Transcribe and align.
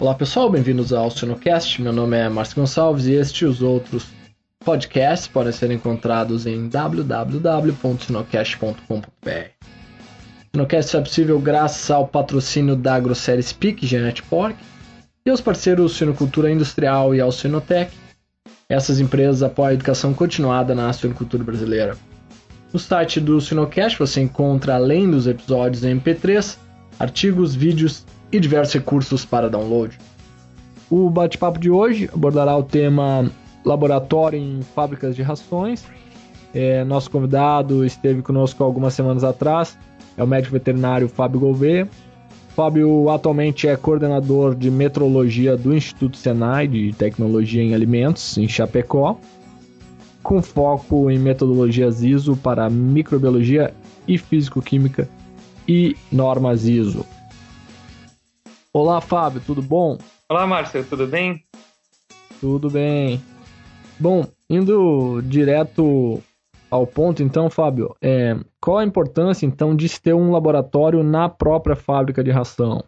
Olá 0.00 0.14
pessoal, 0.14 0.48
bem-vindos 0.48 0.94
ao 0.94 1.10
Sinocast. 1.10 1.82
Meu 1.82 1.92
nome 1.92 2.16
é 2.16 2.26
Márcio 2.26 2.56
Gonçalves 2.56 3.04
e 3.04 3.12
este 3.12 3.44
e 3.44 3.46
os 3.46 3.60
outros 3.60 4.06
podcasts 4.64 5.28
podem 5.28 5.52
ser 5.52 5.70
encontrados 5.70 6.46
em 6.46 6.70
www.sinocast.com.br. 6.70 9.66
Sinocast 10.54 10.96
é 10.96 11.00
possível 11.02 11.38
graças 11.38 11.90
ao 11.90 12.08
patrocínio 12.08 12.76
da 12.76 12.98
Grosserie 12.98 13.42
Speak 13.42 13.86
Genet 13.86 14.22
Pork 14.22 14.56
e 15.26 15.30
aos 15.30 15.42
parceiros 15.42 15.98
Sinocultura 15.98 16.50
Industrial 16.50 17.14
e 17.14 17.20
ao 17.20 17.30
Sinotec. 17.30 17.92
Essas 18.70 19.00
empresas 19.00 19.42
apoiam 19.42 19.68
a 19.68 19.74
educação 19.74 20.14
continuada 20.14 20.74
na 20.74 20.90
suinocultura 20.94 21.44
brasileira. 21.44 21.94
No 22.72 22.78
site 22.78 23.20
do 23.20 23.38
Sinocast 23.38 23.98
você 23.98 24.22
encontra, 24.22 24.76
além 24.76 25.10
dos 25.10 25.26
episódios 25.26 25.84
em 25.84 26.00
MP3, 26.00 26.56
artigos, 26.98 27.54
vídeos 27.54 28.06
e 28.32 28.38
diversos 28.38 28.74
recursos 28.74 29.24
para 29.24 29.48
download. 29.48 29.98
O 30.90 31.08
bate-papo 31.08 31.58
de 31.58 31.70
hoje 31.70 32.10
abordará 32.12 32.56
o 32.56 32.62
tema 32.62 33.30
laboratório 33.64 34.38
em 34.38 34.60
fábricas 34.74 35.14
de 35.14 35.22
rações. 35.22 35.84
É, 36.52 36.82
nosso 36.84 37.10
convidado 37.10 37.84
esteve 37.84 38.22
conosco 38.22 38.64
algumas 38.64 38.94
semanas 38.94 39.22
atrás, 39.22 39.78
é 40.16 40.24
o 40.24 40.26
médico 40.26 40.52
veterinário 40.52 41.08
Fábio 41.08 41.40
Gouveia. 41.40 41.88
Fábio 42.56 43.08
atualmente 43.08 43.68
é 43.68 43.76
coordenador 43.76 44.56
de 44.56 44.70
metrologia 44.70 45.56
do 45.56 45.74
Instituto 45.74 46.16
Senai 46.16 46.66
de 46.66 46.92
Tecnologia 46.92 47.62
em 47.62 47.74
Alimentos, 47.74 48.36
em 48.36 48.48
Chapecó, 48.48 49.16
com 50.22 50.42
foco 50.42 51.08
em 51.10 51.18
metodologias 51.18 52.02
ISO 52.02 52.36
para 52.36 52.68
microbiologia 52.68 53.72
e 54.06 54.18
físico-química 54.18 55.08
e 55.66 55.96
normas 56.10 56.66
ISO. 56.66 57.06
Olá, 58.72 59.00
Fábio, 59.00 59.42
tudo 59.44 59.60
bom? 59.60 59.98
Olá, 60.28 60.46
Márcio, 60.46 60.88
tudo 60.88 61.04
bem? 61.04 61.44
Tudo 62.40 62.70
bem. 62.70 63.20
Bom, 63.98 64.24
indo 64.48 65.20
direto 65.22 66.22
ao 66.70 66.86
ponto, 66.86 67.20
então, 67.20 67.50
Fábio, 67.50 67.96
é, 68.00 68.36
qual 68.60 68.78
a 68.78 68.84
importância, 68.84 69.44
então, 69.44 69.74
de 69.74 69.88
se 69.88 70.00
ter 70.00 70.14
um 70.14 70.30
laboratório 70.30 71.02
na 71.02 71.28
própria 71.28 71.74
fábrica 71.74 72.22
de 72.22 72.30
ração? 72.30 72.84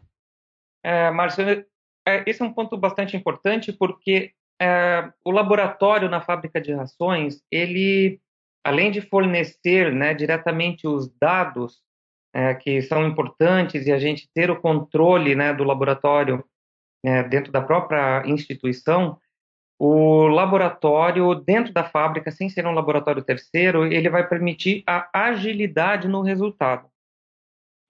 É, 0.85 1.11
Márcio, 1.11 1.67
é, 2.07 2.31
esse 2.31 2.41
é 2.41 2.45
um 2.45 2.53
ponto 2.53 2.77
bastante 2.77 3.17
importante 3.17 3.73
porque 3.73 4.31
é, 4.61 5.11
o 5.25 5.33
laboratório 5.33 6.09
na 6.09 6.21
fábrica 6.21 6.61
de 6.61 6.73
rações, 6.73 7.43
ele, 7.51 8.21
além 8.65 8.93
de 8.93 9.01
fornecer 9.01 9.93
né, 9.93 10.15
diretamente 10.15 10.87
os 10.87 11.09
dados 11.19 11.83
é, 12.35 12.55
que 12.55 12.81
são 12.83 13.07
importantes 13.07 13.87
e 13.87 13.93
a 13.93 13.99
gente 13.99 14.29
ter 14.35 14.51
o 14.51 14.61
controle 14.61 15.35
né, 15.35 15.53
do 15.53 15.65
laboratório 15.65 16.45
é, 17.05 17.23
dentro 17.23 17.53
da 17.53 17.61
própria 17.61 18.23
instituição, 18.27 19.19
o 19.79 20.29
laboratório 20.29 21.35
dentro 21.35 21.73
da 21.73 21.83
fábrica, 21.83 22.31
sem 22.31 22.49
ser 22.49 22.67
um 22.67 22.73
laboratório 22.73 23.23
terceiro, 23.23 23.85
ele 23.85 24.09
vai 24.09 24.27
permitir 24.27 24.85
a 24.87 25.09
agilidade 25.13 26.07
no 26.07 26.23
resultado. 26.23 26.89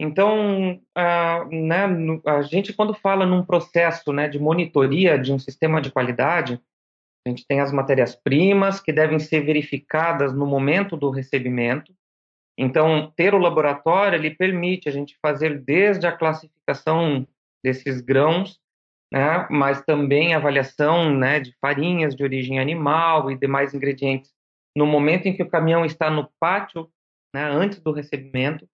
Então, 0.00 0.80
a, 0.96 1.44
né, 1.44 1.84
a 2.26 2.42
gente 2.42 2.72
quando 2.72 2.94
fala 2.94 3.26
num 3.26 3.44
processo 3.44 4.12
né, 4.12 4.26
de 4.26 4.38
monitoria 4.38 5.18
de 5.18 5.32
um 5.32 5.38
sistema 5.38 5.80
de 5.80 5.92
qualidade, 5.92 6.60
a 7.24 7.28
gente 7.28 7.46
tem 7.46 7.60
as 7.60 7.70
matérias-primas 7.70 8.80
que 8.80 8.92
devem 8.92 9.18
ser 9.18 9.42
verificadas 9.42 10.34
no 10.34 10.46
momento 10.46 10.96
do 10.96 11.10
recebimento, 11.10 11.94
então, 12.58 13.10
ter 13.16 13.34
o 13.34 13.38
laboratório 13.38 14.16
ele 14.16 14.30
permite 14.34 14.88
a 14.88 14.92
gente 14.92 15.16
fazer 15.20 15.60
desde 15.60 16.06
a 16.06 16.12
classificação 16.12 17.26
desses 17.64 18.00
grãos, 18.00 18.60
né, 19.12 19.46
mas 19.50 19.82
também 19.82 20.34
avaliação 20.34 21.14
né, 21.14 21.40
de 21.40 21.54
farinhas 21.60 22.14
de 22.14 22.22
origem 22.22 22.58
animal 22.58 23.30
e 23.30 23.38
demais 23.38 23.74
ingredientes 23.74 24.32
no 24.76 24.86
momento 24.86 25.26
em 25.26 25.36
que 25.36 25.42
o 25.42 25.48
caminhão 25.48 25.84
está 25.84 26.10
no 26.10 26.30
pátio, 26.40 26.90
né, 27.34 27.44
antes 27.44 27.80
do 27.80 27.92
recebimento, 27.92 28.66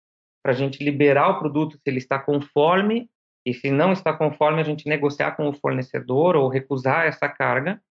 para 0.42 0.52
a 0.52 0.54
gente 0.54 0.82
liberar 0.82 1.28
o 1.30 1.38
produto 1.38 1.76
se 1.76 1.82
ele 1.86 1.98
está 1.98 2.18
conforme 2.18 3.10
e 3.44 3.52
se 3.52 3.70
não 3.70 3.92
está 3.92 4.12
conforme 4.12 4.60
a 4.60 4.64
gente 4.64 4.88
negociar 4.88 5.32
com 5.32 5.48
o 5.48 5.52
fornecedor 5.52 6.36
ou 6.36 6.48
recusar 6.48 7.06
essa 7.06 7.28
carga 7.28 7.82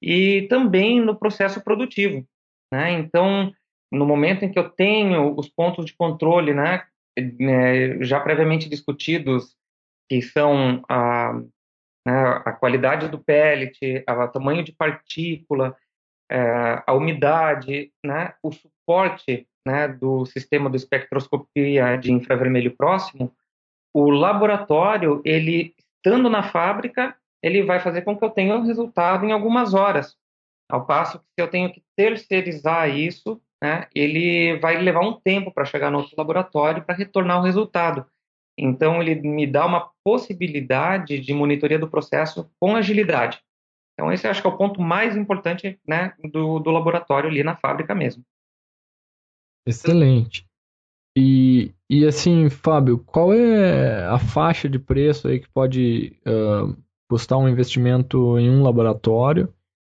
e 0.00 0.46
também 0.48 1.00
no 1.00 1.16
processo 1.16 1.62
produtivo, 1.62 2.26
né? 2.72 2.92
Então 2.92 3.52
no 3.90 4.04
momento 4.04 4.44
em 4.44 4.50
que 4.50 4.58
eu 4.58 4.68
tenho 4.68 5.34
os 5.36 5.48
pontos 5.48 5.84
de 5.84 5.94
controle, 5.94 6.52
né, 6.52 6.84
né 7.38 8.02
já 8.02 8.20
previamente 8.20 8.68
discutidos, 8.68 9.56
que 10.08 10.22
são 10.22 10.82
a, 10.88 11.34
né, 12.06 12.42
a 12.44 12.52
qualidade 12.52 13.08
do 13.08 13.18
pellet, 13.18 14.04
o 14.08 14.28
tamanho 14.28 14.62
de 14.62 14.72
partícula, 14.72 15.76
é, 16.30 16.82
a 16.86 16.92
umidade, 16.92 17.92
né, 18.04 18.34
o 18.42 18.52
suporte 18.52 19.46
né, 19.66 19.88
do 19.88 20.24
sistema 20.26 20.70
de 20.70 20.76
espectroscopia 20.76 21.96
de 21.96 22.12
infravermelho 22.12 22.76
próximo, 22.76 23.34
o 23.92 24.10
laboratório, 24.10 25.20
ele 25.24 25.74
estando 25.78 26.28
na 26.28 26.42
fábrica, 26.42 27.16
ele 27.42 27.62
vai 27.62 27.80
fazer 27.80 28.02
com 28.02 28.16
que 28.16 28.24
eu 28.24 28.30
tenha 28.30 28.56
o 28.56 28.62
resultado 28.62 29.24
em 29.24 29.32
algumas 29.32 29.74
horas. 29.74 30.16
Ao 30.70 30.84
passo 30.84 31.18
que 31.18 31.42
eu 31.42 31.48
tenho 31.48 31.72
que 31.72 31.82
terceirizar 31.96 32.88
isso, 32.90 33.40
né, 33.62 33.86
ele 33.94 34.58
vai 34.58 34.80
levar 34.80 35.00
um 35.00 35.18
tempo 35.20 35.52
para 35.52 35.64
chegar 35.64 35.90
no 35.90 35.98
outro 35.98 36.14
laboratório 36.16 36.84
para 36.84 36.94
retornar 36.94 37.40
o 37.40 37.42
resultado. 37.42 38.06
Então, 38.58 39.02
ele 39.02 39.14
me 39.16 39.46
dá 39.46 39.66
uma 39.66 39.90
possibilidade 40.02 41.20
de 41.20 41.34
monitoria 41.34 41.78
do 41.78 41.90
processo 41.90 42.50
com 42.58 42.74
agilidade. 42.74 43.40
Então, 43.92 44.12
esse 44.12 44.26
acho 44.26 44.40
que 44.40 44.46
é 44.46 44.50
o 44.50 44.56
ponto 44.56 44.80
mais 44.80 45.16
importante 45.16 45.78
né, 45.86 46.14
do, 46.32 46.58
do 46.58 46.70
laboratório 46.70 47.28
ali 47.28 47.42
na 47.42 47.56
fábrica 47.56 47.94
mesmo. 47.94 48.22
Excelente. 49.66 50.46
E, 51.16 51.74
e 51.88 52.06
assim, 52.06 52.50
Fábio, 52.50 52.98
qual 52.98 53.32
é 53.32 54.04
a 54.06 54.18
faixa 54.18 54.68
de 54.68 54.78
preço 54.78 55.28
aí 55.28 55.40
que 55.40 55.48
pode 55.48 56.14
uh, 56.26 56.76
custar 57.08 57.38
um 57.38 57.48
investimento 57.48 58.38
em 58.38 58.50
um 58.50 58.62
laboratório 58.62 59.52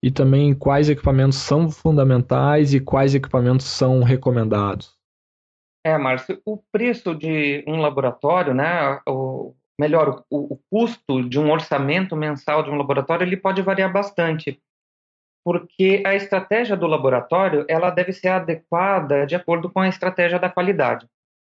e 0.03 0.11
também 0.11 0.53
quais 0.53 0.89
equipamentos 0.89 1.37
são 1.37 1.69
fundamentais 1.69 2.73
e 2.73 2.79
quais 2.79 3.15
equipamentos 3.15 3.65
são 3.65 4.03
recomendados. 4.03 4.95
É, 5.85 5.97
Márcio, 5.97 6.41
o 6.45 6.57
preço 6.71 7.15
de 7.15 7.63
um 7.67 7.77
laboratório, 7.77 8.53
né, 8.53 8.99
o, 9.07 9.55
melhor, 9.79 10.23
o, 10.29 10.55
o 10.55 10.59
custo 10.69 11.27
de 11.27 11.39
um 11.39 11.51
orçamento 11.51 12.15
mensal 12.15 12.63
de 12.63 12.69
um 12.69 12.75
laboratório, 12.75 13.25
ele 13.25 13.37
pode 13.37 13.61
variar 13.61 13.91
bastante, 13.91 14.61
porque 15.45 16.03
a 16.05 16.13
estratégia 16.13 16.75
do 16.75 16.87
laboratório, 16.87 17.65
ela 17.69 17.89
deve 17.89 18.11
ser 18.11 18.27
adequada 18.27 19.25
de 19.25 19.35
acordo 19.35 19.69
com 19.69 19.79
a 19.79 19.87
estratégia 19.87 20.37
da 20.37 20.49
qualidade. 20.49 21.07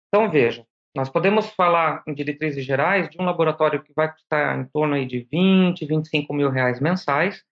Então, 0.09 0.29
veja, 0.29 0.65
nós 0.95 1.09
podemos 1.09 1.49
falar 1.51 2.03
em 2.07 2.13
diretrizes 2.13 2.65
gerais 2.65 3.09
de 3.09 3.21
um 3.21 3.23
laboratório 3.23 3.81
que 3.81 3.93
vai 3.93 4.11
custar 4.11 4.59
em 4.59 4.65
torno 4.65 4.95
aí 4.95 5.05
de 5.05 5.27
20, 5.31 5.85
25 5.85 6.33
mil 6.33 6.49
reais 6.49 6.79
mensais, 6.79 7.43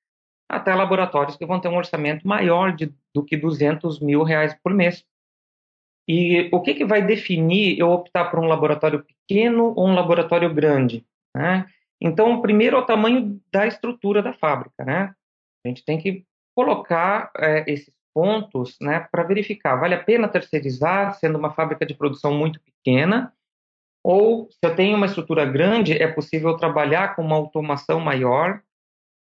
até 0.50 0.74
laboratórios 0.74 1.36
que 1.36 1.46
vão 1.46 1.60
ter 1.60 1.68
um 1.68 1.78
orçamento 1.78 2.28
maior 2.28 2.76
de, 2.76 2.94
do 3.14 3.24
que 3.24 3.36
200 3.36 4.00
mil 4.00 4.24
reais 4.24 4.56
por 4.64 4.74
mês. 4.74 5.04
E 6.08 6.50
o 6.52 6.62
que, 6.62 6.76
que 6.76 6.86
vai 6.86 7.02
definir 7.02 7.80
eu 7.80 7.90
optar 7.90 8.26
por 8.26 8.40
um 8.40 8.48
laboratório 8.48 9.04
pequeno 9.04 9.74
ou 9.76 9.88
um 9.88 9.96
laboratório 9.96 10.54
grande? 10.54 11.06
Né? 11.36 11.66
Então, 12.00 12.42
primeiro 12.42 12.78
é 12.78 12.80
o 12.80 12.86
tamanho 12.86 13.42
da 13.52 13.66
estrutura 13.66 14.22
da 14.22 14.34
fábrica. 14.34 14.86
Né? 14.86 15.14
A 15.66 15.68
gente 15.68 15.84
tem 15.84 15.98
que 15.98 16.24
colocar 16.56 17.32
é, 17.38 17.70
esses 17.70 17.94
pontos 18.14 18.78
né, 18.80 19.06
para 19.12 19.24
verificar, 19.24 19.76
vale 19.76 19.94
a 19.94 20.02
pena 20.02 20.28
terceirizar, 20.28 21.16
sendo 21.16 21.38
uma 21.38 21.52
fábrica 21.52 21.86
de 21.86 21.94
produção 21.94 22.34
muito 22.34 22.62
pequena, 22.62 23.34
ou 24.02 24.48
se 24.52 24.60
eu 24.62 24.76
tenho 24.76 24.96
uma 24.96 25.08
estrutura 25.08 25.46
grande, 25.46 25.94
é 25.94 26.08
possível 26.08 26.56
trabalhar 26.56 27.16
com 27.16 27.24
uma 27.24 27.36
automação 27.36 28.00
maior, 28.00 28.62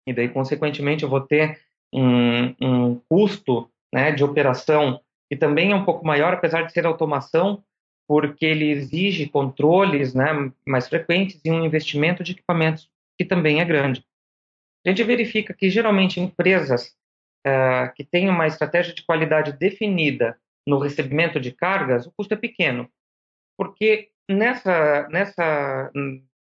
e 0.05 0.13
daí, 0.13 0.29
consequentemente, 0.29 1.03
eu 1.03 1.09
vou 1.09 1.21
ter 1.21 1.59
um, 1.93 2.55
um 2.59 3.01
custo 3.09 3.69
né, 3.93 4.11
de 4.11 4.23
operação 4.23 5.01
que 5.29 5.37
também 5.37 5.71
é 5.71 5.75
um 5.75 5.85
pouco 5.85 6.05
maior, 6.05 6.33
apesar 6.33 6.63
de 6.63 6.73
ser 6.73 6.85
automação, 6.85 7.63
porque 8.07 8.45
ele 8.45 8.69
exige 8.69 9.27
controles 9.27 10.13
né, 10.13 10.51
mais 10.67 10.87
frequentes 10.87 11.39
e 11.43 11.51
um 11.51 11.65
investimento 11.65 12.23
de 12.23 12.33
equipamentos 12.33 12.89
que 13.17 13.25
também 13.25 13.61
é 13.61 13.65
grande. 13.65 14.05
A 14.85 14.89
gente 14.89 15.03
verifica 15.03 15.53
que, 15.53 15.69
geralmente, 15.69 16.19
empresas 16.19 16.95
uh, 17.47 17.93
que 17.95 18.03
têm 18.03 18.29
uma 18.29 18.47
estratégia 18.47 18.93
de 18.93 19.03
qualidade 19.05 19.53
definida 19.53 20.37
no 20.67 20.79
recebimento 20.79 21.39
de 21.39 21.51
cargas, 21.51 22.05
o 22.05 22.11
custo 22.11 22.33
é 22.33 22.37
pequeno, 22.37 22.89
porque 23.57 24.09
nessa, 24.29 25.07
nessa 25.09 25.91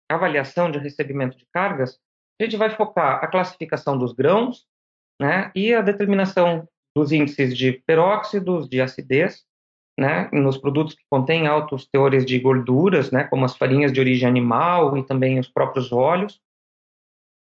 avaliação 0.08 0.70
de 0.70 0.78
recebimento 0.78 1.36
de 1.36 1.46
cargas, 1.52 1.98
a 2.40 2.44
gente 2.44 2.56
vai 2.56 2.70
focar 2.70 3.22
a 3.22 3.26
classificação 3.26 3.98
dos 3.98 4.12
grãos 4.12 4.66
né, 5.20 5.50
e 5.54 5.74
a 5.74 5.80
determinação 5.80 6.68
dos 6.96 7.12
índices 7.12 7.56
de 7.56 7.72
peróxidos, 7.86 8.68
de 8.68 8.80
acidez, 8.80 9.44
né, 9.98 10.30
nos 10.32 10.56
produtos 10.56 10.94
que 10.94 11.02
contêm 11.10 11.48
altos 11.48 11.86
teores 11.86 12.24
de 12.24 12.38
gorduras, 12.38 13.10
né, 13.10 13.24
como 13.24 13.44
as 13.44 13.56
farinhas 13.56 13.92
de 13.92 13.98
origem 13.98 14.28
animal 14.28 14.96
e 14.96 15.04
também 15.04 15.38
os 15.38 15.48
próprios 15.48 15.92
óleos. 15.92 16.40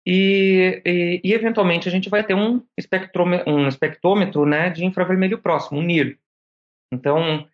e, 0.06 0.82
e, 0.86 1.20
e, 1.22 1.34
eventualmente 1.34 1.88
a 1.88 1.92
gente 1.92 2.08
vai 2.08 2.24
ter 2.24 2.34
um 2.34 2.62
espectrômetro, 2.78 3.52
um 3.52 3.68
espectrômetro 3.68 4.46
né, 4.46 4.70
de 4.70 4.84
infravermelho 4.84 5.42
próximo, 5.42 5.80
um 5.80 5.82
NIR. 5.82 6.18
Então, 6.92 7.46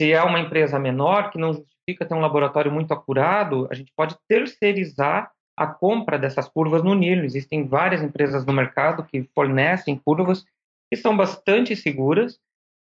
se 0.00 0.12
é 0.12 0.22
uma 0.22 0.40
empresa 0.40 0.78
menor 0.78 1.30
que 1.30 1.38
não 1.38 1.54
justifica 1.54 2.04
ter 2.04 2.14
um 2.14 2.20
laboratório 2.20 2.72
muito 2.72 2.92
acurado, 2.92 3.68
a 3.70 3.74
gente 3.74 3.92
pode 3.96 4.16
terceirizar 4.28 5.32
a 5.56 5.66
compra 5.66 6.18
dessas 6.18 6.48
curvas 6.48 6.82
no 6.82 6.94
NIR. 6.94 7.24
Existem 7.24 7.66
várias 7.66 8.02
empresas 8.02 8.44
no 8.44 8.52
mercado 8.52 9.04
que 9.04 9.28
fornecem 9.34 9.96
curvas 9.96 10.44
que 10.90 10.96
são 10.96 11.16
bastante 11.16 11.74
seguras 11.74 12.38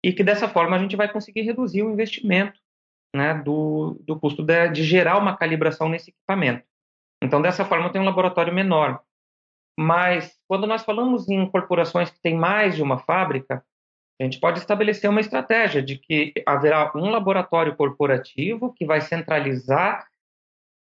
e 0.05 0.13
que 0.13 0.23
dessa 0.23 0.49
forma 0.49 0.77
a 0.77 0.79
gente 0.79 0.97
vai 0.97 1.11
conseguir 1.11 1.43
reduzir 1.43 1.83
o 1.83 1.91
investimento 1.91 2.59
né, 3.15 3.35
do, 3.35 4.01
do 4.07 4.19
custo 4.19 4.43
de, 4.43 4.69
de 4.69 4.85
gerar 4.85 5.19
uma 5.19 5.37
calibração 5.37 5.89
nesse 5.89 6.11
equipamento. 6.11 6.65
Então, 7.23 7.41
dessa 7.41 7.65
forma, 7.65 7.91
tem 7.91 8.01
um 8.01 8.05
laboratório 8.05 8.55
menor. 8.55 9.01
Mas, 9.79 10.39
quando 10.47 10.67
nós 10.67 10.85
falamos 10.85 11.29
em 11.29 11.49
corporações 11.51 12.11
que 12.11 12.21
têm 12.21 12.37
mais 12.37 12.77
de 12.77 12.83
uma 12.83 12.99
fábrica, 12.99 13.65
a 14.21 14.25
gente 14.25 14.41
pode 14.41 14.59
estabelecer 14.59 15.11
uma 15.11 15.21
estratégia 15.21 15.83
de 15.83 15.99
que 15.99 16.33
haverá 16.47 16.91
um 16.95 17.11
laboratório 17.11 17.77
corporativo 17.77 18.73
que 18.73 18.87
vai 18.87 19.01
centralizar 19.01 20.07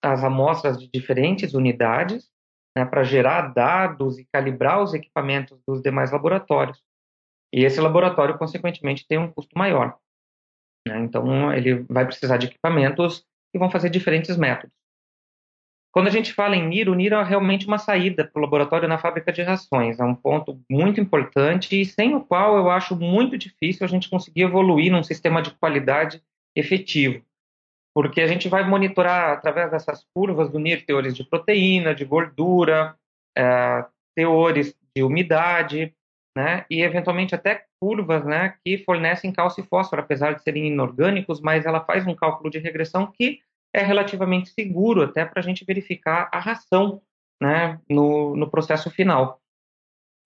as 0.02 0.24
amostras 0.24 0.78
de 0.78 0.88
diferentes 0.88 1.54
unidades 1.54 2.30
né, 2.76 2.84
para 2.84 3.04
gerar 3.04 3.52
dados 3.52 4.18
e 4.18 4.26
calibrar 4.32 4.82
os 4.82 4.94
equipamentos 4.94 5.60
dos 5.66 5.82
demais 5.82 6.10
laboratórios. 6.10 6.82
E 7.52 7.64
esse 7.64 7.80
laboratório, 7.80 8.38
consequentemente, 8.38 9.06
tem 9.06 9.18
um 9.18 9.30
custo 9.30 9.56
maior. 9.56 9.98
Né? 10.86 10.98
Então, 11.00 11.52
ele 11.52 11.84
vai 11.88 12.06
precisar 12.06 12.38
de 12.38 12.46
equipamentos 12.46 13.24
que 13.52 13.58
vão 13.58 13.70
fazer 13.70 13.90
diferentes 13.90 14.36
métodos. 14.36 14.74
Quando 15.92 16.06
a 16.06 16.10
gente 16.10 16.32
fala 16.32 16.56
em 16.56 16.66
NIR, 16.66 16.88
o 16.88 16.94
NIR 16.94 17.12
é 17.12 17.22
realmente 17.22 17.66
uma 17.66 17.76
saída 17.76 18.24
para 18.24 18.40
o 18.40 18.42
laboratório 18.42 18.88
na 18.88 18.96
fábrica 18.96 19.30
de 19.30 19.42
rações. 19.42 20.00
É 20.00 20.04
um 20.04 20.14
ponto 20.14 20.58
muito 20.68 20.98
importante 20.98 21.78
e 21.78 21.84
sem 21.84 22.14
o 22.14 22.24
qual 22.24 22.56
eu 22.56 22.70
acho 22.70 22.96
muito 22.96 23.36
difícil 23.36 23.84
a 23.84 23.88
gente 23.88 24.08
conseguir 24.08 24.42
evoluir 24.42 24.90
num 24.90 25.02
sistema 25.02 25.42
de 25.42 25.50
qualidade 25.50 26.22
efetivo. 26.56 27.22
Porque 27.94 28.20
a 28.20 28.26
gente 28.26 28.48
vai 28.48 28.66
monitorar 28.66 29.32
através 29.32 29.70
dessas 29.70 30.06
curvas 30.14 30.50
do 30.50 30.58
NIR 30.58 30.86
teores 30.86 31.14
de 31.14 31.24
proteína, 31.24 31.94
de 31.94 32.04
gordura, 32.04 32.96
é, 33.36 33.84
teores 34.14 34.74
de 34.94 35.02
umidade, 35.02 35.94
né? 36.36 36.64
E 36.70 36.82
eventualmente 36.82 37.34
até 37.34 37.66
curvas, 37.80 38.24
né, 38.24 38.56
que 38.64 38.78
fornecem 38.78 39.32
cálcio 39.32 39.62
e 39.62 39.66
fósforo, 39.66 40.00
apesar 40.00 40.34
de 40.34 40.42
serem 40.42 40.68
inorgânicos, 40.68 41.40
mas 41.40 41.66
ela 41.66 41.84
faz 41.84 42.06
um 42.06 42.14
cálculo 42.14 42.48
de 42.48 42.58
regressão 42.58 43.10
que 43.10 43.40
é 43.74 43.82
relativamente 43.82 44.50
seguro 44.50 45.02
até 45.02 45.24
para 45.24 45.40
a 45.40 45.42
gente 45.42 45.64
verificar 45.64 46.28
a 46.32 46.38
ração, 46.38 47.02
né, 47.42 47.80
no, 47.90 48.36
no 48.36 48.48
processo 48.48 48.88
final. 48.90 49.40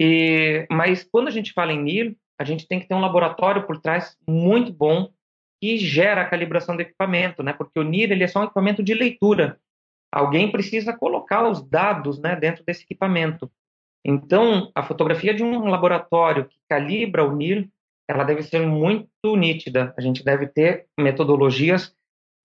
E, 0.00 0.66
mas 0.70 1.02
quando 1.02 1.28
a 1.28 1.30
gente 1.30 1.52
fala 1.52 1.72
em 1.72 1.82
NIR, 1.82 2.16
a 2.38 2.44
gente 2.44 2.68
tem 2.68 2.78
que 2.78 2.86
ter 2.86 2.94
um 2.94 3.00
laboratório 3.00 3.66
por 3.66 3.80
trás 3.80 4.16
muito 4.28 4.72
bom 4.72 5.10
que 5.60 5.76
gera 5.78 6.22
a 6.22 6.28
calibração 6.28 6.76
do 6.76 6.82
equipamento, 6.82 7.42
né? 7.42 7.52
Porque 7.52 7.78
o 7.78 7.82
NIR 7.82 8.12
ele 8.12 8.24
é 8.24 8.28
só 8.28 8.40
um 8.40 8.44
equipamento 8.44 8.82
de 8.82 8.94
leitura. 8.94 9.58
Alguém 10.12 10.50
precisa 10.50 10.96
colocar 10.96 11.46
os 11.48 11.62
dados, 11.68 12.18
né, 12.18 12.36
dentro 12.36 12.64
desse 12.64 12.84
equipamento. 12.84 13.50
Então, 14.04 14.70
a 14.74 14.82
fotografia 14.82 15.34
de 15.34 15.42
um 15.42 15.66
laboratório 15.66 16.46
que 16.46 16.58
calibra 16.68 17.24
o 17.24 17.34
NIR, 17.34 17.68
ela 18.08 18.24
deve 18.24 18.42
ser 18.42 18.60
muito 18.60 19.36
nítida. 19.36 19.92
A 19.96 20.00
gente 20.00 20.24
deve 20.24 20.46
ter 20.46 20.86
metodologias 20.98 21.94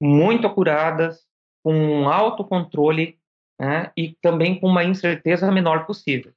muito 0.01 0.47
acuradas, 0.47 1.25
com 1.63 1.73
um 1.73 2.09
alto 2.09 2.43
controle 2.43 3.19
né, 3.59 3.91
e 3.95 4.17
também 4.21 4.59
com 4.59 4.67
uma 4.67 4.83
incerteza 4.83 5.51
menor 5.51 5.85
possível. 5.85 6.33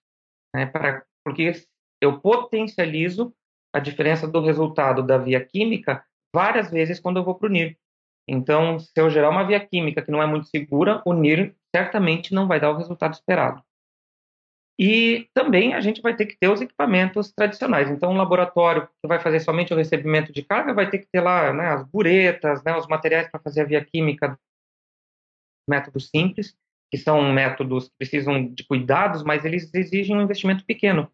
Né, 0.55 0.67
pra, 0.67 1.03
porque 1.25 1.53
eu 2.01 2.21
potencializo 2.21 3.35
a 3.73 3.81
diferença 3.81 4.29
do 4.29 4.41
resultado 4.41 5.03
da 5.03 5.17
via 5.17 5.45
química 5.45 6.05
várias 6.35 6.69
vezes 6.69 6.99
quando 6.99 7.19
eu 7.19 7.25
vou 7.25 7.37
para 7.37 7.47
o 7.47 7.51
NIR. 7.51 7.79
Então, 8.27 8.81
se 8.81 8.91
eu 8.97 9.09
gerar 9.09 9.31
uma 9.31 9.47
via 9.47 9.65
química 9.65 10.03
que 10.03 10.11
não 10.11 10.21
é 10.21 10.27
muito 10.27 10.49
segura, 10.49 11.01
o 11.07 11.13
NIR 11.13 11.55
certamente 11.75 12.35
não 12.35 12.49
vai 12.49 12.59
dar 12.59 12.71
o 12.71 12.77
resultado 12.77 13.15
esperado. 13.15 13.63
E 14.77 15.29
também 15.33 15.73
a 15.73 15.81
gente 15.81 16.03
vai 16.03 16.17
ter 16.17 16.27
que 16.27 16.37
ter 16.37 16.49
os 16.49 16.61
equipamentos 16.61 17.33
tradicionais. 17.33 17.89
Então, 17.89 18.11
um 18.11 18.17
laboratório 18.17 18.89
que 19.01 19.07
vai 19.07 19.21
fazer 19.21 19.39
somente 19.39 19.73
o 19.73 19.77
recebimento 19.77 20.33
de 20.33 20.43
carga 20.43 20.75
vai 20.75 20.91
ter 20.91 20.99
que 20.99 21.07
ter 21.07 21.21
lá 21.21 21.53
né, 21.53 21.69
as 21.69 21.85
buretas, 21.87 22.65
né, 22.65 22.77
os 22.77 22.89
materiais 22.89 23.31
para 23.31 23.41
fazer 23.41 23.61
a 23.61 23.67
via 23.67 23.85
química, 23.85 24.37
métodos 25.69 26.09
simples, 26.09 26.57
que 26.91 26.99
são 26.99 27.33
métodos 27.33 27.89
que 27.89 27.95
precisam 27.99 28.53
de 28.53 28.65
cuidados, 28.65 29.23
mas 29.23 29.45
eles 29.45 29.73
exigem 29.73 30.17
um 30.17 30.23
investimento 30.23 30.65
pequeno. 30.65 31.09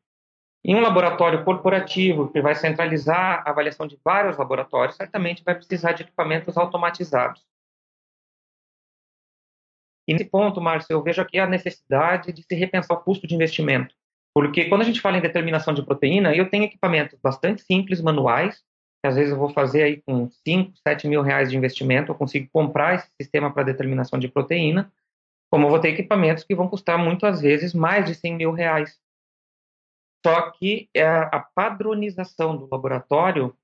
Em 0.64 0.74
um 0.74 0.80
laboratório 0.80 1.42
corporativo 1.42 2.30
que 2.30 2.40
vai 2.40 2.54
centralizar 2.54 3.42
a 3.46 3.50
avaliação 3.50 3.86
de 3.86 3.98
vários 4.04 4.36
laboratórios, 4.36 4.96
certamente 4.96 5.42
vai 5.42 5.54
precisar 5.54 5.92
de 5.92 6.02
equipamentos 6.02 6.56
automatizados. 6.56 7.46
E 10.06 10.12
nesse 10.12 10.26
ponto, 10.26 10.60
Márcio, 10.60 10.92
eu 10.92 11.02
vejo 11.02 11.22
aqui 11.22 11.38
a 11.38 11.46
necessidade 11.46 12.32
de 12.32 12.42
se 12.42 12.54
repensar 12.54 12.94
o 12.94 13.00
custo 13.00 13.26
de 13.26 13.34
investimento. 13.34 13.94
Porque 14.34 14.66
quando 14.66 14.82
a 14.82 14.84
gente 14.84 15.00
fala 15.00 15.18
em 15.18 15.22
determinação 15.22 15.72
de 15.72 15.84
proteína, 15.84 16.34
eu 16.34 16.50
tenho 16.50 16.64
equipamentos 16.64 17.18
bastante 17.20 17.62
simples, 17.62 18.00
manuais, 18.00 18.62
que 19.02 19.08
às 19.08 19.16
vezes 19.16 19.32
eu 19.32 19.38
vou 19.38 19.50
fazer 19.50 19.82
aí 19.82 20.02
com 20.02 20.28
5, 20.28 20.72
7 20.86 21.08
mil 21.08 21.22
reais 21.22 21.50
de 21.50 21.56
investimento, 21.56 22.12
eu 22.12 22.16
consigo 22.16 22.48
comprar 22.52 22.96
esse 22.96 23.08
sistema 23.20 23.52
para 23.52 23.62
determinação 23.62 24.18
de 24.18 24.28
proteína, 24.28 24.92
como 25.50 25.66
eu 25.66 25.70
vou 25.70 25.80
ter 25.80 25.88
equipamentos 25.88 26.44
que 26.44 26.54
vão 26.54 26.68
custar 26.68 26.98
muitas 26.98 27.40
vezes 27.40 27.72
mais 27.74 28.06
de 28.06 28.14
100 28.14 28.36
mil 28.36 28.52
reais. 28.52 28.98
Só 30.25 30.50
que 30.50 30.88
é, 30.94 31.05
a 31.06 31.40
padronização 31.55 32.56
do 32.56 32.69
laboratório, 32.70 33.56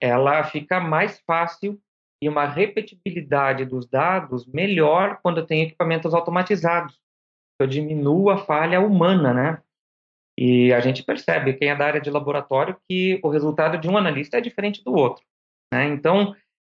ela 0.00 0.42
fica 0.44 0.80
mais 0.80 1.20
fácil 1.20 1.80
e 2.22 2.28
uma 2.28 2.46
repetibilidade 2.46 3.64
dos 3.64 3.86
dados 3.86 4.46
melhor 4.46 5.20
quando 5.22 5.38
eu 5.38 5.46
tenho 5.46 5.66
equipamentos 5.66 6.14
automatizados. 6.14 6.98
Eu 7.60 7.66
diminuo 7.66 8.30
a 8.30 8.38
falha 8.38 8.80
humana, 8.80 9.34
né? 9.34 9.62
E 10.38 10.72
a 10.72 10.80
gente 10.80 11.02
percebe, 11.02 11.52
quem 11.54 11.68
é 11.68 11.76
da 11.76 11.86
área 11.86 12.00
de 12.00 12.10
laboratório, 12.10 12.80
que 12.88 13.20
o 13.22 13.28
resultado 13.28 13.76
de 13.76 13.88
um 13.88 13.96
analista 13.98 14.38
é 14.38 14.40
diferente 14.40 14.82
do 14.82 14.94
outro. 14.94 15.22
Né? 15.72 15.88
Então, 15.88 16.34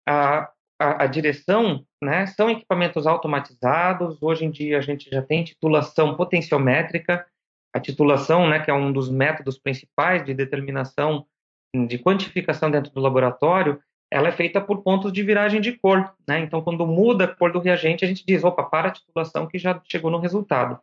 a, 0.08 0.50
a, 0.80 1.04
a, 1.04 1.06
direção 1.06 1.84
né, 2.02 2.26
são 2.26 2.48
equipamentos 2.48 3.06
automatizados. 3.06 4.22
Hoje 4.22 4.46
em 4.46 4.50
dia, 4.50 4.78
a 4.78 4.80
gente 4.80 5.10
já 5.10 5.20
tem 5.20 5.44
titulação 5.44 6.16
potenciométrica. 6.16 7.26
A 7.72 7.80
titulação, 7.80 8.48
né, 8.48 8.60
que 8.60 8.70
é 8.70 8.74
um 8.74 8.92
dos 8.92 9.08
métodos 9.08 9.58
principais 9.58 10.24
de 10.24 10.34
determinação 10.34 11.26
de 11.74 11.98
quantificação 11.98 12.70
dentro 12.70 12.92
do 12.92 13.00
laboratório, 13.00 13.80
ela 14.10 14.28
é 14.28 14.32
feita 14.32 14.60
por 14.60 14.82
pontos 14.82 15.12
de 15.12 15.22
viragem 15.22 15.60
de 15.60 15.72
cor. 15.78 16.12
Né? 16.28 16.40
Então, 16.40 16.60
quando 16.62 16.84
muda 16.84 17.24
a 17.24 17.28
cor 17.28 17.52
do 17.52 17.60
reagente, 17.60 18.04
a 18.04 18.08
gente 18.08 18.24
diz, 18.26 18.42
opa, 18.42 18.64
para 18.64 18.88
a 18.88 18.92
titulação 18.92 19.46
que 19.46 19.56
já 19.56 19.80
chegou 19.84 20.10
no 20.10 20.18
resultado. 20.18 20.80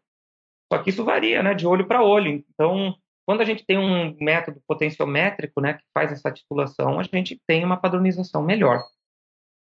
Só 0.71 0.81
que 0.81 0.89
isso 0.89 1.03
varia 1.03 1.43
né, 1.43 1.53
de 1.53 1.67
olho 1.67 1.85
para 1.85 2.03
olho. 2.03 2.43
Então, 2.49 2.95
quando 3.25 3.41
a 3.41 3.45
gente 3.45 3.65
tem 3.65 3.77
um 3.77 4.15
método 4.21 4.61
potenciométrico 4.65 5.59
né, 5.59 5.73
que 5.73 5.83
faz 5.93 6.11
essa 6.11 6.31
titulação, 6.31 6.99
a 6.99 7.03
gente 7.03 7.41
tem 7.45 7.65
uma 7.65 7.75
padronização 7.75 8.41
melhor. 8.41 8.81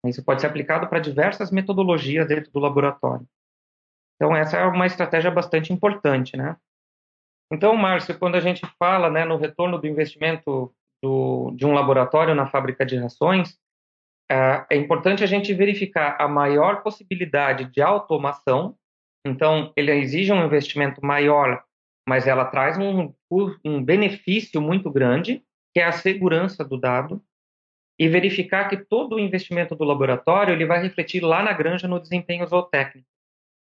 Isso 0.07 0.25
pode 0.25 0.41
ser 0.41 0.47
aplicado 0.47 0.89
para 0.89 1.01
diversas 1.01 1.51
metodologias 1.51 2.27
dentro 2.27 2.51
do 2.53 2.61
laboratório. 2.61 3.27
Então, 4.15 4.35
essa 4.35 4.57
é 4.57 4.65
uma 4.65 4.87
estratégia 4.87 5.31
bastante 5.31 5.73
importante. 5.73 6.37
Né? 6.37 6.57
Então, 7.53 7.75
Márcio, 7.77 8.19
quando 8.19 8.37
a 8.37 8.41
gente 8.41 8.63
fala 8.79 9.11
né, 9.11 9.25
no 9.25 9.37
retorno 9.37 9.79
do 9.79 9.87
investimento 9.87 10.73
do, 11.03 11.51
de 11.57 11.67
um 11.67 11.73
laboratório 11.73 12.35
na 12.35 12.47
fábrica 12.47 12.87
de 12.87 12.97
rações, 12.97 13.59
é, 14.31 14.67
é 14.71 14.77
importante 14.77 15.25
a 15.25 15.27
gente 15.27 15.53
verificar 15.53 16.17
a 16.21 16.29
maior 16.29 16.83
possibilidade 16.83 17.65
de 17.65 17.83
automação. 17.83 18.77
Então, 19.27 19.73
ele 19.77 19.93
exige 19.93 20.33
um 20.33 20.45
investimento 20.45 21.05
maior, 21.05 21.65
mas 22.09 22.29
ela 22.29 22.45
traz 22.45 22.79
um, 22.79 23.13
um 23.65 23.83
benefício 23.83 24.61
muito 24.61 24.91
grande, 24.91 25.43
que 25.75 25.81
é 25.81 25.85
a 25.85 25.93
segurança 25.93 26.65
do 26.65 26.79
dado, 26.79 27.23
e 27.99 28.09
verificar 28.09 28.69
que 28.69 28.79
todo 28.79 29.17
o 29.17 29.21
investimento 29.21 29.75
do 29.75 29.85
laboratório 29.85 30.55
ele 30.55 30.65
vai 30.65 30.81
refletir 30.81 31.23
lá 31.23 31.43
na 31.43 31.53
granja 31.53 31.87
no 31.87 32.01
desempenho 32.01 32.47
zootécnico. 32.47 33.07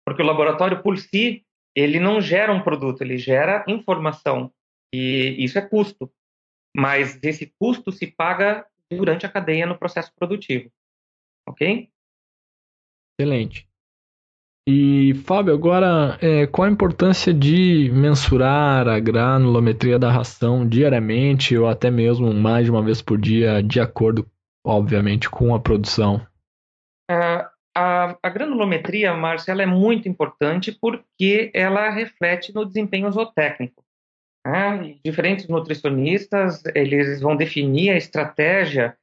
Porque 0.07 0.23
o 0.23 0.27
laboratório, 0.27 0.83
por 0.83 0.99
si, 0.99 1.45
ele 1.75 2.01
não 2.01 2.21
gera 2.21 2.53
um 2.53 2.63
produto, 2.63 3.03
ele 3.03 3.17
gera 3.17 3.65
informação. 3.69 4.53
E 4.93 5.37
isso 5.39 5.59
é 5.59 5.63
custo 5.63 6.11
mas 6.77 7.19
esse 7.23 7.53
custo 7.59 7.91
se 7.91 8.07
paga 8.07 8.67
durante 8.91 9.27
a 9.27 9.31
cadeia 9.31 9.67
no 9.67 9.79
processo 9.79 10.13
produtivo. 10.15 10.71
Ok? 11.49 11.89
Excelente. 13.19 13.69
E, 14.69 15.15
Fábio, 15.27 15.55
agora, 15.55 16.19
é, 16.21 16.47
qual 16.47 16.69
a 16.69 16.71
importância 16.71 17.35
de 17.35 17.91
mensurar 17.93 18.87
a 18.87 19.01
granulometria 19.01 19.99
da 19.99 20.13
ração 20.13 20.69
diariamente 20.69 21.57
ou 21.57 21.67
até 21.67 21.91
mesmo 21.91 22.33
mais 22.33 22.67
de 22.67 22.71
uma 22.71 22.83
vez 22.83 23.03
por 23.03 23.19
dia, 23.19 23.63
de 23.63 23.81
acordo, 23.81 24.31
obviamente, 24.65 25.29
com 25.29 25.55
a 25.55 25.61
produção? 25.61 26.25
É, 27.11 27.50
a, 27.75 28.17
a 28.23 28.29
granulometria, 28.29 29.15
Márcia, 29.15 29.53
ela 29.53 29.63
é 29.63 29.67
muito 29.67 30.09
importante 30.09 30.73
porque 30.73 31.51
ela 31.55 31.91
reflete 31.91 32.55
no 32.55 32.65
desempenho 32.65 33.11
zootécnico. 33.11 33.85
Né? 34.47 34.97
Diferentes 35.05 35.49
nutricionistas, 35.49 36.63
eles 36.75 37.21
vão 37.21 37.37
definir 37.37 37.91
a 37.91 37.97
estratégia 37.97 38.97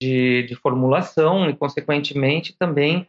de, 0.00 0.44
de 0.44 0.54
formulação 0.54 1.48
e, 1.48 1.56
consequentemente, 1.56 2.56
também 2.58 3.06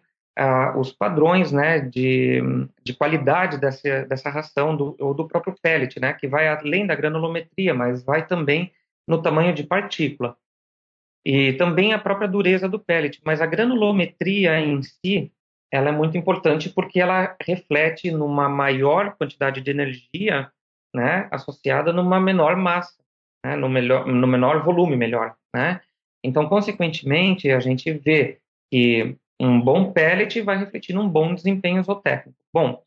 os 0.77 0.91
padrões 0.91 1.51
né, 1.51 1.79
de, 1.79 2.41
de 2.83 2.93
qualidade 2.93 3.57
dessa, 3.57 4.05
dessa 4.05 4.29
ração 4.29 4.75
do, 4.75 4.95
ou 4.99 5.13
do 5.13 5.27
próprio 5.27 5.53
pellet, 5.61 5.99
né, 5.99 6.13
que 6.13 6.27
vai 6.27 6.47
além 6.47 6.87
da 6.87 6.95
granulometria, 6.95 7.73
mas 7.73 8.03
vai 8.03 8.25
também 8.25 8.71
no 9.07 9.21
tamanho 9.21 9.53
de 9.53 9.63
partícula. 9.63 10.37
E 11.25 11.53
também 11.53 11.93
a 11.93 11.99
própria 11.99 12.27
dureza 12.27 12.67
do 12.67 12.79
pellet, 12.79 13.21
mas 13.23 13.41
a 13.41 13.45
granulometria 13.45 14.59
em 14.59 14.81
si, 14.81 15.31
ela 15.71 15.89
é 15.89 15.91
muito 15.91 16.17
importante 16.17 16.69
porque 16.69 16.99
ela 16.99 17.35
reflete 17.41 18.11
numa 18.11 18.49
maior 18.49 19.15
quantidade 19.15 19.61
de 19.61 19.69
energia 19.69 20.51
né, 20.93 21.27
associada 21.31 21.93
numa 21.93 22.19
menor 22.19 22.55
massa, 22.57 23.01
né, 23.45 23.55
no, 23.55 23.69
melhor, 23.69 24.05
no 24.05 24.27
menor 24.27 24.63
volume, 24.63 24.95
melhor. 24.95 25.35
Né? 25.55 25.79
Então, 26.23 26.47
consequentemente, 26.47 27.49
a 27.51 27.59
gente 27.59 27.91
vê 27.93 28.39
que 28.71 29.15
um 29.39 29.59
bom 29.59 29.91
pellet 29.91 30.41
vai 30.41 30.57
refletir 30.57 30.93
num 30.93 31.07
bom 31.07 31.33
desempenho 31.33 31.83
zootécnico. 31.83 32.37
Bom, 32.53 32.83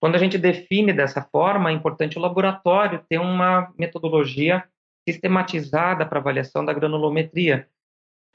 quando 0.00 0.14
a 0.14 0.18
gente 0.18 0.38
define 0.38 0.92
dessa 0.92 1.22
forma, 1.22 1.70
é 1.70 1.72
importante 1.72 2.18
o 2.18 2.20
laboratório 2.20 3.04
ter 3.08 3.18
uma 3.18 3.72
metodologia 3.78 4.64
sistematizada 5.08 6.04
para 6.04 6.18
avaliação 6.18 6.64
da 6.64 6.72
granulometria. 6.72 7.68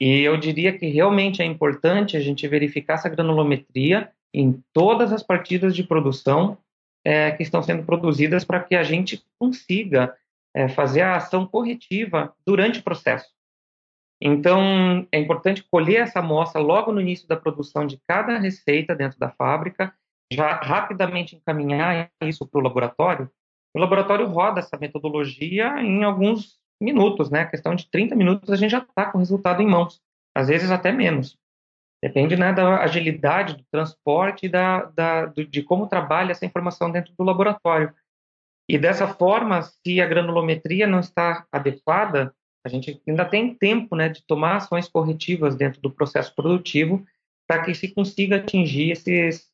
E 0.04 0.22
eu 0.22 0.36
diria 0.36 0.76
que 0.76 0.86
realmente 0.86 1.42
é 1.42 1.44
importante 1.44 2.16
a 2.16 2.20
gente 2.20 2.48
verificar 2.48 2.94
essa 2.94 3.08
granulometria 3.08 4.10
em 4.34 4.60
todas 4.72 5.12
as 5.12 5.22
partidas 5.22 5.76
de 5.76 5.84
produção 5.84 6.58
é, 7.06 7.30
que 7.30 7.44
estão 7.44 7.62
sendo 7.62 7.84
produzidas 7.84 8.44
para 8.44 8.58
que 8.58 8.74
a 8.74 8.82
gente 8.82 9.24
consiga 9.38 10.12
é, 10.52 10.66
fazer 10.66 11.02
a 11.02 11.14
ação 11.14 11.46
corretiva 11.46 12.34
durante 12.44 12.80
o 12.80 12.82
processo. 12.82 13.30
Então, 14.20 15.06
é 15.12 15.20
importante 15.20 15.64
colher 15.70 16.00
essa 16.00 16.18
amostra 16.18 16.60
logo 16.60 16.90
no 16.90 17.00
início 17.00 17.28
da 17.28 17.36
produção 17.36 17.86
de 17.86 17.96
cada 18.04 18.36
receita 18.40 18.96
dentro 18.96 19.20
da 19.20 19.30
fábrica, 19.30 19.94
já 20.32 20.54
rapidamente 20.54 21.36
encaminhar 21.36 22.10
isso 22.24 22.44
para 22.44 22.58
o 22.58 22.64
laboratório. 22.64 23.30
O 23.72 23.78
laboratório 23.78 24.26
roda 24.26 24.58
essa 24.58 24.76
metodologia 24.76 25.80
em 25.80 26.02
alguns 26.02 26.60
minutos, 26.82 27.30
né? 27.30 27.44
Questão 27.46 27.74
de 27.74 27.88
30 27.90 28.14
minutos 28.14 28.50
a 28.50 28.56
gente 28.56 28.70
já 28.70 28.78
está 28.78 29.06
com 29.06 29.18
o 29.18 29.20
resultado 29.20 29.62
em 29.62 29.66
mãos, 29.66 30.00
às 30.34 30.48
vezes 30.48 30.70
até 30.70 30.92
menos. 30.92 31.38
Depende 32.02 32.36
né, 32.36 32.52
da 32.52 32.82
agilidade 32.82 33.56
do 33.56 33.64
transporte 33.70 34.46
e 34.46 34.48
da, 34.48 34.86
da, 34.86 35.26
do, 35.26 35.46
de 35.46 35.62
como 35.62 35.86
trabalha 35.86 36.32
essa 36.32 36.44
informação 36.44 36.90
dentro 36.90 37.14
do 37.16 37.22
laboratório. 37.22 37.94
E 38.68 38.76
dessa 38.76 39.06
forma, 39.06 39.62
se 39.62 40.00
a 40.00 40.06
granulometria 40.06 40.86
não 40.86 40.98
está 40.98 41.46
adequada, 41.52 42.34
a 42.64 42.68
gente 42.68 43.00
ainda 43.06 43.24
tem 43.24 43.54
tempo 43.54 43.94
né, 43.94 44.08
de 44.08 44.24
tomar 44.24 44.56
ações 44.56 44.88
corretivas 44.88 45.54
dentro 45.54 45.80
do 45.80 45.90
processo 45.90 46.34
produtivo 46.34 47.04
para 47.46 47.64
que 47.64 47.74
se 47.74 47.92
consiga 47.92 48.36
atingir 48.36 48.92
esses, 48.92 49.52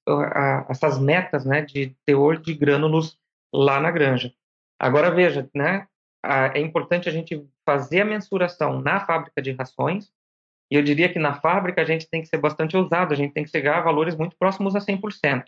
essas 0.68 0.98
metas 0.98 1.44
né, 1.44 1.62
de 1.62 1.94
teor 2.06 2.38
de 2.38 2.54
grânulos 2.54 3.18
lá 3.52 3.80
na 3.80 3.90
granja. 3.90 4.32
Agora, 4.78 5.10
veja, 5.10 5.48
né, 5.54 5.86
é 6.24 6.60
importante 6.60 7.08
a 7.08 7.12
gente 7.12 7.46
fazer 7.64 8.00
a 8.00 8.04
mensuração 8.04 8.80
na 8.80 9.00
fábrica 9.00 9.40
de 9.40 9.52
rações, 9.52 10.10
e 10.70 10.76
eu 10.76 10.82
diria 10.82 11.10
que 11.10 11.18
na 11.18 11.40
fábrica 11.40 11.80
a 11.80 11.84
gente 11.84 12.08
tem 12.08 12.20
que 12.20 12.28
ser 12.28 12.38
bastante 12.38 12.76
ousado, 12.76 13.12
a 13.12 13.16
gente 13.16 13.32
tem 13.32 13.44
que 13.44 13.50
chegar 13.50 13.78
a 13.78 13.82
valores 13.82 14.16
muito 14.16 14.36
próximos 14.36 14.76
a 14.76 14.80
100%. 14.80 15.44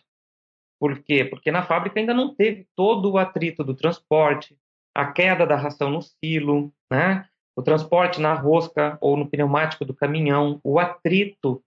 Por 0.81 0.99
quê? 1.03 1.25
Porque 1.25 1.51
na 1.53 1.63
fábrica 1.63 2.01
ainda 2.01 2.15
não 2.15 2.35
teve 2.35 2.67
todo 2.75 3.11
o 3.11 3.19
atrito 3.19 3.63
do 3.63 3.75
transporte, 3.75 4.57
a 4.95 5.13
queda 5.13 5.47
da 5.47 5.57
ração 5.57 5.91
no 5.91 6.01
silo, 6.01 6.73
né? 6.91 7.29
o 7.57 7.63
transporte 7.63 8.21
na 8.21 8.33
rosca 8.33 8.97
ou 9.01 9.17
no 9.17 9.29
pneumático 9.29 9.85
do 9.85 9.95
caminhão, 9.95 10.59
o 10.65 10.79
atrito 10.79 11.63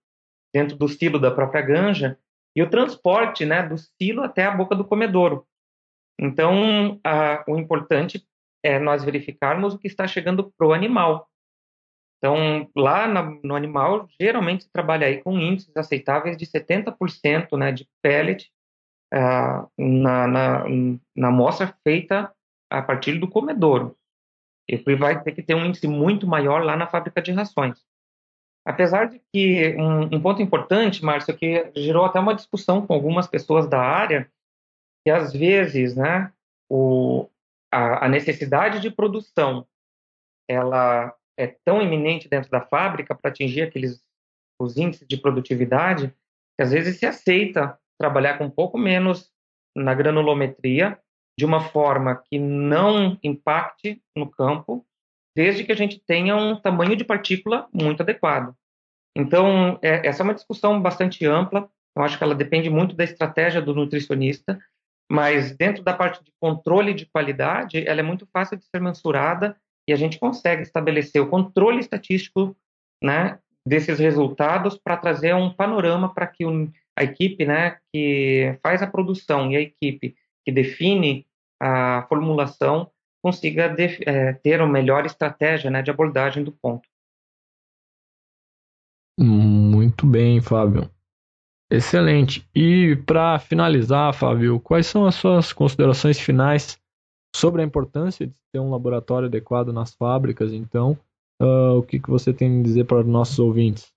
dentro 0.53 0.75
do 0.75 0.87
silo 0.87 1.19
da 1.19 1.29
própria 1.29 1.61
granja 1.61 2.17
e 2.55 2.61
o 2.61 2.69
transporte 2.69 3.45
né, 3.45 3.61
do 3.67 3.77
silo 3.77 4.23
até 4.23 4.45
a 4.45 4.51
boca 4.51 4.75
do 4.75 4.85
comedouro. 4.85 5.45
Então, 6.19 6.99
a, 7.03 7.43
o 7.47 7.57
importante 7.57 8.25
é 8.63 8.79
nós 8.79 9.03
verificarmos 9.03 9.73
o 9.73 9.77
que 9.77 9.87
está 9.87 10.07
chegando 10.07 10.51
para 10.57 10.67
o 10.67 10.73
animal. 10.73 11.29
Então, 12.17 12.69
lá 12.75 13.05
na, 13.05 13.23
no 13.43 13.55
animal, 13.55 14.07
geralmente 14.19 14.63
se 14.63 14.71
trabalha 14.71 15.07
aí 15.07 15.21
com 15.21 15.37
índices 15.37 15.75
aceitáveis 15.75 16.37
de 16.37 16.45
70% 16.45 17.57
né, 17.57 17.71
de 17.71 17.87
pellet 18.01 18.49
uh, 19.13 19.69
na, 19.77 20.27
na, 20.27 20.63
na 21.15 21.27
amostra 21.27 21.75
feita 21.83 22.33
a 22.69 22.81
partir 22.81 23.19
do 23.19 23.27
comedouro 23.27 23.97
ele 24.67 24.95
vai 24.95 25.21
ter 25.21 25.31
que 25.33 25.43
ter 25.43 25.55
um 25.55 25.65
índice 25.65 25.87
muito 25.87 26.27
maior 26.27 26.63
lá 26.63 26.75
na 26.75 26.87
fábrica 26.87 27.21
de 27.21 27.31
rações. 27.31 27.81
Apesar 28.65 29.09
de 29.09 29.21
que 29.31 29.75
um, 29.75 30.15
um 30.15 30.21
ponto 30.21 30.41
importante, 30.41 31.03
Márcio, 31.03 31.37
que 31.37 31.69
gerou 31.75 32.05
até 32.05 32.19
uma 32.19 32.35
discussão 32.35 32.85
com 32.85 32.93
algumas 32.93 33.27
pessoas 33.27 33.67
da 33.67 33.79
área, 33.79 34.31
que 35.03 35.11
às 35.11 35.33
vezes, 35.33 35.95
né, 35.95 36.31
o, 36.69 37.29
a, 37.73 38.05
a 38.05 38.09
necessidade 38.09 38.79
de 38.79 38.91
produção, 38.91 39.67
ela 40.47 41.13
é 41.37 41.47
tão 41.65 41.81
iminente 41.81 42.29
dentro 42.29 42.49
da 42.49 42.61
fábrica 42.61 43.15
para 43.15 43.31
atingir 43.31 43.63
aqueles 43.63 44.03
os 44.59 44.77
índices 44.77 45.07
de 45.07 45.17
produtividade 45.17 46.13
que 46.55 46.61
às 46.61 46.71
vezes 46.71 46.99
se 46.99 47.05
aceita 47.05 47.77
trabalhar 47.99 48.37
com 48.37 48.45
um 48.45 48.49
pouco 48.49 48.77
menos 48.77 49.31
na 49.75 49.93
granulometria 49.93 50.99
de 51.37 51.45
uma 51.45 51.59
forma 51.59 52.21
que 52.29 52.37
não 52.37 53.17
impacte 53.23 54.01
no 54.15 54.29
campo, 54.29 54.85
desde 55.35 55.63
que 55.63 55.71
a 55.71 55.75
gente 55.75 55.99
tenha 55.99 56.35
um 56.35 56.55
tamanho 56.55 56.95
de 56.95 57.03
partícula 57.03 57.67
muito 57.73 58.03
adequado. 58.03 58.55
Então, 59.17 59.79
é, 59.81 60.07
essa 60.07 60.21
é 60.21 60.25
uma 60.25 60.35
discussão 60.35 60.79
bastante 60.79 61.25
ampla, 61.25 61.67
eu 61.95 62.03
acho 62.03 62.17
que 62.17 62.23
ela 62.23 62.35
depende 62.35 62.69
muito 62.69 62.95
da 62.95 63.03
estratégia 63.03 63.61
do 63.61 63.73
nutricionista, 63.73 64.59
mas 65.11 65.55
dentro 65.55 65.83
da 65.83 65.93
parte 65.93 66.23
de 66.23 66.31
controle 66.39 66.93
de 66.93 67.05
qualidade, 67.05 67.87
ela 67.87 67.99
é 67.99 68.03
muito 68.03 68.27
fácil 68.31 68.57
de 68.57 68.65
ser 68.65 68.81
mensurada 68.81 69.55
e 69.87 69.93
a 69.93 69.95
gente 69.95 70.19
consegue 70.19 70.61
estabelecer 70.61 71.21
o 71.21 71.29
controle 71.29 71.79
estatístico 71.79 72.55
né, 73.03 73.39
desses 73.65 73.99
resultados 73.99 74.77
para 74.77 74.97
trazer 74.97 75.35
um 75.35 75.53
panorama 75.53 76.13
para 76.13 76.27
que 76.27 76.43
a 76.95 77.03
equipe 77.03 77.45
né, 77.45 77.77
que 77.91 78.57
faz 78.61 78.81
a 78.81 78.87
produção 78.87 79.51
e 79.51 79.57
a 79.57 79.61
equipe 79.61 80.15
que 80.45 80.51
define 80.51 81.25
a 81.61 82.05
formulação 82.07 82.89
consiga 83.23 83.69
de, 83.69 83.99
é, 84.05 84.33
ter 84.33 84.61
uma 84.61 84.71
melhor 84.71 85.05
estratégia 85.05 85.69
né, 85.69 85.81
de 85.81 85.89
abordagem 85.89 86.43
do 86.43 86.51
ponto. 86.51 86.87
Muito 89.17 90.05
bem, 90.05 90.41
Fábio. 90.41 90.89
Excelente. 91.73 92.47
E 92.53 92.95
para 92.97 93.39
finalizar, 93.39 94.13
Fábio, 94.13 94.59
quais 94.59 94.85
são 94.85 95.07
as 95.07 95.15
suas 95.15 95.51
considerações 95.51 96.19
finais 96.19 96.79
sobre 97.35 97.63
a 97.63 97.65
importância 97.65 98.27
de 98.27 98.33
ter 98.51 98.59
um 98.59 98.69
laboratório 98.69 99.27
adequado 99.27 99.73
nas 99.73 99.91
fábricas? 99.95 100.53
Então, 100.53 100.91
uh, 101.41 101.79
o 101.79 101.81
que, 101.81 101.99
que 101.99 102.11
você 102.11 102.31
tem 102.31 102.59
a 102.59 102.61
dizer 102.61 102.83
para 102.83 102.99
os 102.99 103.07
nossos 103.07 103.39
ouvintes? 103.39 103.91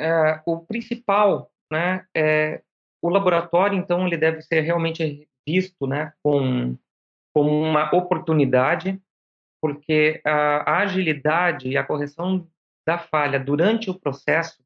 É, 0.00 0.42
o 0.44 0.58
principal, 0.58 1.52
né, 1.70 2.04
é 2.12 2.60
o 3.00 3.08
laboratório. 3.08 3.78
Então, 3.78 4.04
ele 4.04 4.16
deve 4.16 4.42
ser 4.42 4.62
realmente 4.62 5.28
visto 5.46 5.86
né, 5.86 6.12
com, 6.24 6.76
como 7.32 7.50
uma 7.50 7.94
oportunidade, 7.94 9.00
porque 9.62 10.20
a, 10.26 10.72
a 10.72 10.78
agilidade 10.78 11.68
e 11.68 11.76
a 11.76 11.84
correção 11.84 12.48
da 12.84 12.98
falha 12.98 13.38
durante 13.38 13.88
o 13.90 13.94
processo 13.94 14.60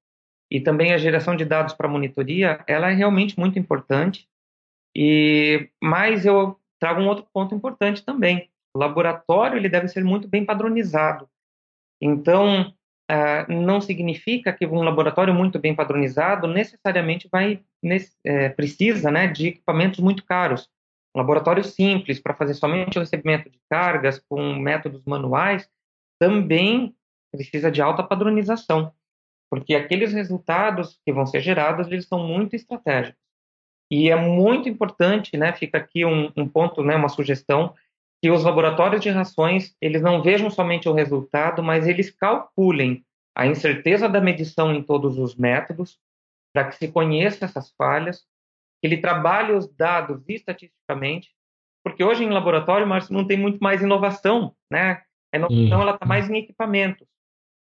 e 0.54 0.60
também 0.60 0.92
a 0.92 0.98
geração 0.98 1.34
de 1.34 1.44
dados 1.44 1.74
para 1.74 1.88
monitoria, 1.88 2.62
ela 2.68 2.88
é 2.88 2.94
realmente 2.94 3.36
muito 3.36 3.58
importante. 3.58 4.28
E 4.96 5.68
mas 5.82 6.24
eu 6.24 6.56
trago 6.78 7.00
um 7.00 7.08
outro 7.08 7.26
ponto 7.34 7.52
importante 7.52 8.04
também. 8.04 8.48
O 8.72 8.78
laboratório 8.78 9.58
ele 9.58 9.68
deve 9.68 9.88
ser 9.88 10.04
muito 10.04 10.28
bem 10.28 10.44
padronizado. 10.44 11.28
Então, 12.00 12.72
uh, 13.10 13.52
não 13.52 13.80
significa 13.80 14.52
que 14.52 14.64
um 14.64 14.84
laboratório 14.84 15.34
muito 15.34 15.58
bem 15.58 15.74
padronizado 15.74 16.46
necessariamente 16.46 17.28
vai 17.28 17.60
é, 18.24 18.48
precisa 18.50 19.10
né, 19.10 19.26
de 19.26 19.48
equipamentos 19.48 19.98
muito 19.98 20.24
caros. 20.24 20.70
Um 21.16 21.18
laboratório 21.18 21.64
simples 21.64 22.20
para 22.20 22.32
fazer 22.32 22.54
somente 22.54 22.96
o 22.96 23.00
recebimento 23.00 23.50
de 23.50 23.58
cargas 23.68 24.20
com 24.28 24.54
métodos 24.54 25.02
manuais 25.04 25.68
também 26.16 26.94
precisa 27.32 27.72
de 27.72 27.82
alta 27.82 28.04
padronização, 28.04 28.92
porque 29.50 29.74
aqueles 29.74 30.12
resultados 30.12 31.00
que 31.04 31.12
vão 31.12 31.26
ser 31.26 31.40
gerados 31.40 31.86
eles 31.88 32.06
são 32.06 32.18
muito 32.18 32.54
estratégicos. 32.56 33.20
E 33.90 34.10
é 34.10 34.16
muito 34.16 34.68
importante, 34.68 35.36
né, 35.36 35.52
fica 35.52 35.78
aqui 35.78 36.04
um, 36.04 36.32
um 36.36 36.48
ponto, 36.48 36.82
né, 36.82 36.96
uma 36.96 37.08
sugestão, 37.08 37.74
que 38.22 38.30
os 38.30 38.42
laboratórios 38.42 39.02
de 39.02 39.10
rações 39.10 39.76
eles 39.80 40.00
não 40.00 40.22
vejam 40.22 40.50
somente 40.50 40.88
o 40.88 40.94
resultado, 40.94 41.62
mas 41.62 41.86
eles 41.86 42.10
calculem 42.10 43.04
a 43.36 43.46
incerteza 43.46 44.08
da 44.08 44.20
medição 44.20 44.72
em 44.72 44.82
todos 44.82 45.18
os 45.18 45.34
métodos, 45.34 45.98
para 46.52 46.68
que 46.68 46.76
se 46.76 46.88
conheça 46.88 47.44
essas 47.44 47.70
falhas, 47.76 48.20
que 48.80 48.86
ele 48.86 48.98
trabalhe 48.98 49.52
os 49.52 49.68
dados 49.74 50.22
estatisticamente, 50.28 51.30
porque 51.84 52.02
hoje 52.02 52.24
em 52.24 52.30
laboratório, 52.30 52.86
Márcio, 52.86 53.12
não 53.12 53.26
tem 53.26 53.36
muito 53.36 53.58
mais 53.58 53.82
inovação, 53.82 54.54
né? 54.70 55.02
A 55.32 55.36
inovação 55.36 55.82
ela 55.82 55.94
está 55.94 56.06
mais 56.06 56.30
em 56.30 56.38
equipamentos. 56.38 57.06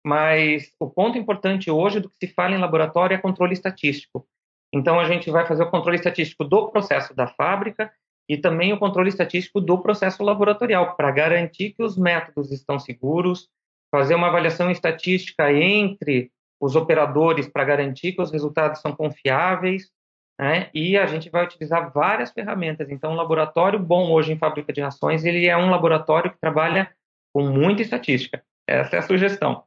Mas 0.07 0.71
o 0.79 0.89
ponto 0.89 1.19
importante 1.19 1.69
hoje 1.69 1.99
do 1.99 2.09
que 2.09 2.29
se 2.29 2.33
fala 2.33 2.55
em 2.55 2.61
laboratório 2.61 3.17
é 3.17 3.19
controle 3.19 3.55
estatístico. 3.55 4.25
Então 4.73 5.01
a 5.01 5.05
gente 5.05 5.29
vai 5.33 5.45
fazer 5.45 5.65
o 5.65 5.71
controle 5.71 5.97
estatístico 5.97 6.45
do 6.45 6.69
processo 6.69 7.13
da 7.13 7.27
fábrica 7.27 7.93
e 8.29 8.37
também 8.37 8.73
o 8.73 8.79
controle 8.79 9.09
estatístico 9.09 9.61
do 9.61 9.83
processo 9.83 10.23
laboratorial 10.23 10.95
para 10.95 11.11
garantir 11.11 11.73
que 11.73 11.83
os 11.83 11.99
métodos 11.99 12.53
estão 12.53 12.79
seguros, 12.79 13.49
fazer 13.91 14.15
uma 14.15 14.29
avaliação 14.29 14.71
estatística 14.71 15.53
entre 15.53 16.31
os 16.61 16.77
operadores 16.77 17.49
para 17.49 17.65
garantir 17.65 18.13
que 18.13 18.23
os 18.23 18.31
resultados 18.31 18.81
são 18.81 18.95
confiáveis, 18.95 19.91
né? 20.39 20.71
E 20.73 20.97
a 20.97 21.07
gente 21.07 21.29
vai 21.31 21.45
utilizar 21.45 21.93
várias 21.93 22.31
ferramentas. 22.31 22.91
Então, 22.91 23.11
um 23.11 23.17
laboratório 23.17 23.81
bom 23.81 24.13
hoje 24.13 24.33
em 24.33 24.39
fábrica 24.39 24.73
de 24.73 24.81
rações, 24.81 25.25
ele 25.25 25.49
é 25.49 25.57
um 25.57 25.69
laboratório 25.69 26.31
que 26.31 26.39
trabalha 26.39 26.93
com 27.35 27.43
muita 27.43 27.83
estatística. 27.83 28.41
Essa 28.69 28.97
é 28.97 28.99
a 29.01 29.03
sugestão. 29.03 29.66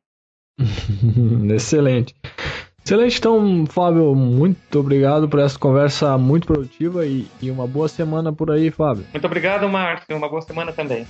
Excelente. 1.53 2.15
Excelente, 2.84 3.19
então, 3.19 3.65
Fábio, 3.67 4.15
muito 4.15 4.79
obrigado 4.79 5.29
por 5.29 5.39
essa 5.39 5.60
conversa 5.60 6.17
muito 6.17 6.48
produtiva 6.48 7.05
e, 7.05 7.27
e 7.41 7.51
uma 7.51 7.67
boa 7.67 7.88
semana 7.88 8.34
por 8.34 8.50
aí, 8.50 8.72
Fábio. 8.72 9.05
Muito 9.12 9.25
obrigado, 9.25 9.67
Márcio. 9.69 10.17
Uma 10.17 10.29
boa 10.29 10.41
semana 10.41 10.72
também. 10.72 11.05